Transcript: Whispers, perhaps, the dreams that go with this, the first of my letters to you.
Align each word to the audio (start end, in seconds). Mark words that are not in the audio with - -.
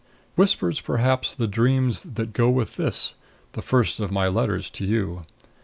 Whispers, 0.33 0.81
perhaps, 0.81 1.35
the 1.35 1.45
dreams 1.45 2.01
that 2.15 2.33
go 2.33 2.49
with 2.49 2.75
this, 2.75 3.13
the 3.51 3.61
first 3.61 3.99
of 3.99 4.09
my 4.11 4.27
letters 4.27 4.71
to 4.71 4.83
you. 4.83 5.27